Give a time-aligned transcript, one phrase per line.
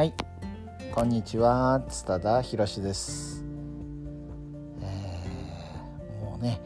[0.00, 0.14] はい。
[0.92, 1.84] こんにちは。
[1.86, 3.44] 津田博です、
[4.80, 6.58] えーもうね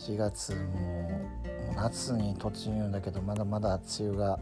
[0.00, 1.08] 7月も
[1.70, 4.40] う夏に突入だけどまだまだ梅雨が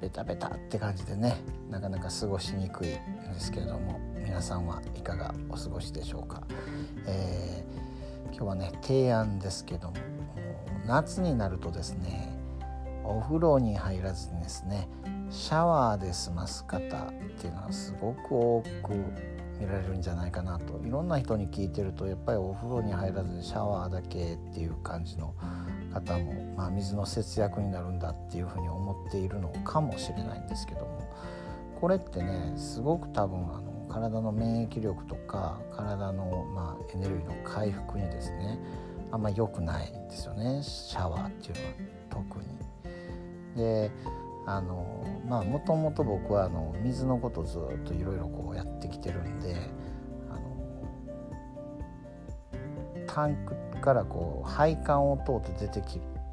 [0.00, 1.38] ベタベタって感じでね
[1.72, 3.00] なかなか過ごしにくいんで
[3.40, 6.44] すけれども皆さんはいかがお過ごしでしょうか、
[7.08, 7.84] えー
[8.26, 9.96] 今日はね提案ですけども
[10.86, 12.33] 夏になるとですね
[13.04, 14.88] お風呂に入らずにですね
[15.30, 16.80] シャワーで済ます方っ
[17.38, 18.94] ていうのはすごく多く
[19.58, 25.34] 見られるんじゃないかなといろんな人に聞いてるとやっぱりお風呂に入らずにシャワーだけっていう感じの
[25.92, 31.08] 方も、まあ、水の節約になるんだっていうふうに思っているのかもしれないんですけども
[31.80, 38.58] これってねすごく多分あの体の免疫力とか体の、まあ、エネルギーの回復にですね
[39.12, 41.54] あんま良くないんですよねシャワーっていう
[42.10, 42.73] のは特に。
[43.56, 43.90] で
[44.46, 49.56] あのまあもともと僕はあの水のことずっといろいろこうやってきてるんで
[50.30, 50.42] あの
[53.06, 55.82] タンクからこう配管を通って出て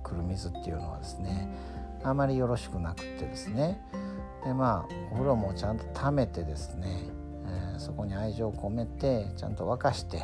[0.03, 1.47] くる水っていうのはですね
[2.03, 3.79] あまりよろしくなくてですね
[4.43, 7.05] でまあお風呂もちゃんと溜めてですね、
[7.45, 10.21] えーそこに愛情を込めてちゃんと沸かして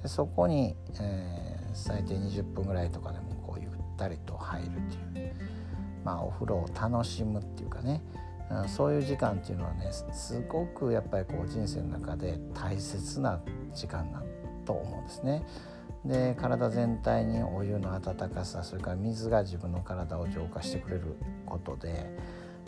[0.00, 4.70] でそこに、えー最低20分ぐらいとかでもこうゆったりと入るっ
[5.12, 5.57] ていう。
[6.04, 13.40] まあ、お風呂を楽しむっていうかね、うんそういう時間っていうのはねすごくやっぱりこう人生の中で大切な
[13.74, 14.22] 時間だ
[14.64, 15.44] と思うんですね。
[16.04, 22.10] で体全体にお湯の温かさそれから水が自分の体を浄化してくれることで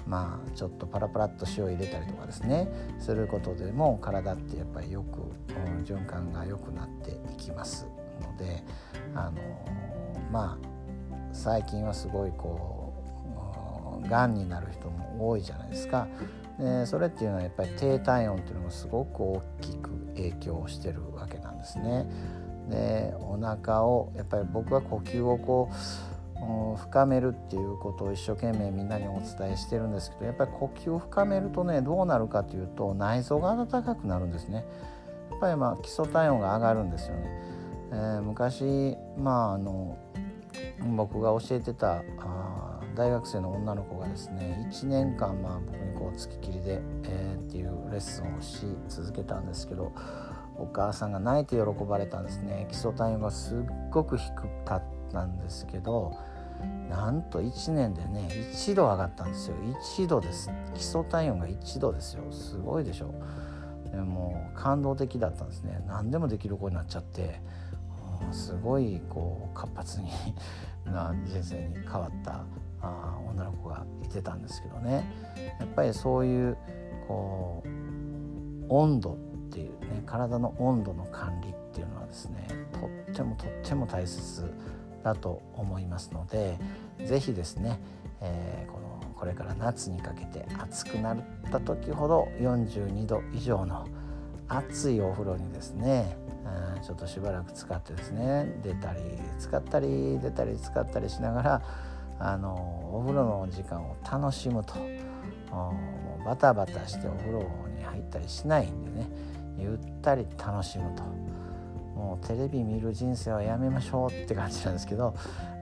[0.06, 5.20] まあちょっとパラパラっと塩入れたりとかですねすることでも体ってやっぱりよく、
[5.84, 7.86] 循環が良くなっていきます
[8.20, 8.64] ので
[9.14, 9.40] あの
[10.30, 10.68] まあ
[11.32, 12.79] 最近はすごいこう
[14.10, 16.08] がんになる人も多いじゃないですか
[16.58, 22.06] でそれっていうのはやっぱり低体温っていうのがすごく大きく影響してるわけなんですね。
[22.68, 34.64] でお腹をやっぱり僕は呼吸をこう深めるっていうことを一生懸命みんなにお伝えしてるんですけどやっぱり呼吸を深めるとねどうなるかというと内臓が温かくなるんですね。
[35.30, 37.42] やっぱりまあ基礎体温が上がるんですよね。
[37.92, 39.96] えー昔まああの
[40.96, 42.02] 僕が教えてたあ
[42.94, 49.92] 大学生の女の子がですね1年間まあ僕にこう付きっきりで、えーっていうレッスンをし続けたんですけど
[50.56, 52.66] お母さんが泣いて喜ばれたんですね。
[52.70, 53.58] 基礎体温がすっ
[53.90, 54.32] ごく低
[54.64, 56.16] かったんですけど
[56.88, 59.56] なんと1年でね1度上がったんですよ。
[59.96, 60.50] 1度です。
[60.74, 62.24] 基礎体温が1度ですよ。
[62.30, 63.14] すごいでしょ。
[63.90, 65.82] でもう感動的だったんですね。
[65.86, 67.40] 何でもできる子になっちゃって
[68.32, 70.10] すごいこう活発に
[70.86, 72.44] な人生に変わった
[72.82, 75.04] あ女の子がいてたんですけどね。
[75.58, 76.56] やっぱりそういう
[77.06, 77.68] こう
[78.68, 79.16] 温度っ
[79.50, 84.52] ていうね体の温度の管理っていうのはですねとってもとっても大切
[85.02, 86.58] だと思いますので
[87.04, 87.80] 是非ですね、
[88.20, 91.18] えーこのこれから夏にかけて暑くなっ
[91.52, 93.86] た時ほど42度以上の
[94.48, 96.16] 熱いお風呂にですね
[96.82, 99.00] ちょっとしばらく使ってですね出たり
[99.38, 101.62] 使ったり出たり使ったりしながら
[102.18, 107.40] あのお風呂の時間を楽しむとあーもうバタバタしてお風呂
[107.76, 109.08] に入ったりしないんでね
[109.58, 111.02] ゆったり楽しむと
[111.94, 115.14] もうテレビ見る人生はやめましょうって感じなんですけど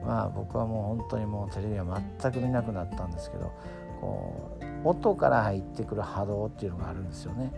[0.05, 3.51] まあ僕はもう本当にもうテレビは全く見なくなったんですけど
[3.99, 7.51] こう音から入ってくる波動っていうのがあるんですよね。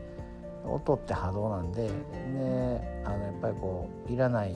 [0.65, 1.91] 音って波動なんでで
[3.05, 4.55] あのやっぱりこういらない、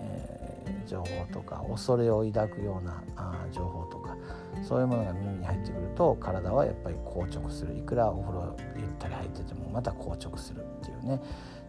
[0.00, 0.48] えー
[0.88, 4.16] 情報とか恐れを抱くようなあ情報とか
[4.66, 7.76] そういうものが耳に入ってくると体はやっぱり硬直する。
[7.76, 11.20] いくらお風呂ゆったり入っててもまた硬直するっていうね。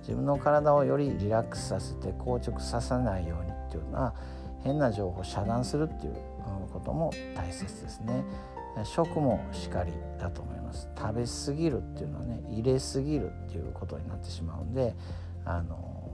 [0.01, 4.15] 自分の体をよりリラックスさせて硬直させないようにっていうのは
[4.63, 6.15] 変な情報を遮断するっていう
[6.71, 8.23] ことも大切ですね。
[8.85, 10.87] 食もしかりだと思います。
[10.97, 14.95] 食べ過ぎるっていうのはね入れすぎるっていうことになってしまうんで
[15.45, 16.11] あの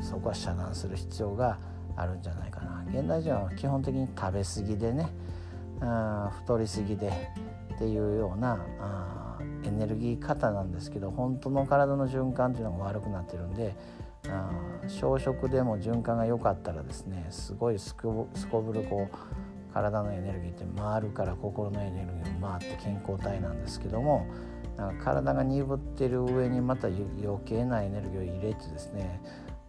[0.00, 1.58] そこは遮断する必要が
[1.96, 2.84] あるんじゃないかな。
[2.88, 5.08] 現代人は基本的に食べ過ぎでね
[5.80, 7.12] あ太り過ぎで
[7.74, 13.74] っていうようなあエネルギー型なんですけど本当の体の循環っていうのが悪くなってるんで
[14.28, 14.50] あ
[14.86, 19.16] 小食でも循環が良かったらですねすごいすこぶるこう
[19.72, 24.26] 体のエネルギーって回るから心のエネルギーも回って健康体なんですけども
[24.76, 27.04] なんか体が鈍ってる上にまた余
[27.44, 29.20] 計なエネルギーを入れてですね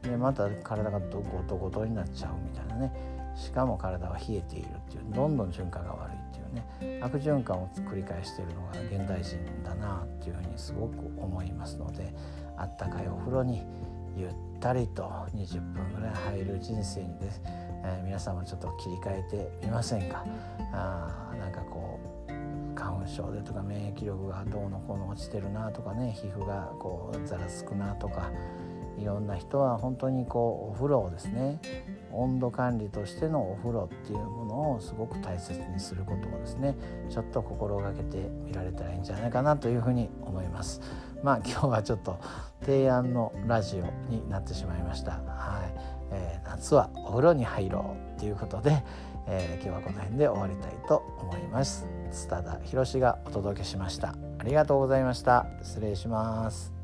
[0.01, 2.93] でまた体がどごとごとになっちゃうみたいなね。
[3.35, 7.01] しかも体は冷えているっていうどんどん循環が悪いっていうね。
[7.01, 12.13] 悪循環を繰り返しているのが現代人だなっていうふうにすごく思いますので
[12.57, 13.63] あったかいお風呂に
[14.15, 14.29] ゆっ
[14.59, 15.03] たりと
[15.35, 17.41] 20分ぐらい入る人生にです、
[17.83, 20.25] えー、皆さんもちょっと切り替えてみませんか？
[20.71, 22.33] あなんかこう
[22.75, 28.31] 花粉症でとか免疫力がどうのこうの落ちてるなとかね皮膚がこうざらつくなとか
[28.97, 31.59] いろんな人は本当にこうお風呂をですね
[32.11, 36.75] 温度管理としてのお風呂っていうものをすごく大切にすることをですね
[37.09, 40.79] ちょっと心がけてみられたらいいんじゃないかなというふうに思います。
[41.23, 42.19] まあ今日はちょっと
[42.61, 45.13] 提案のラジオになってしまいました。
[45.13, 45.62] は、
[46.63, 48.83] 夏はお風呂に入ろうということで、
[49.27, 51.85] えー、今日はこの辺で終わりたいと思います。
[52.09, 54.15] 津田博がお届けしました。
[54.39, 55.45] ありがとうございました。
[55.61, 56.82] 失礼します。